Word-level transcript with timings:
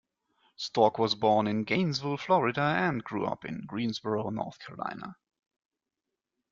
Stork 0.55 0.97
was 0.97 1.13
born 1.13 1.45
in 1.45 1.63
Gainesville, 1.63 2.17
Florida 2.17 2.59
and 2.61 3.03
grew 3.03 3.27
up 3.27 3.45
in 3.45 3.67
Greensboro, 3.67 4.31
North 4.31 4.57
Carolina. 4.57 5.15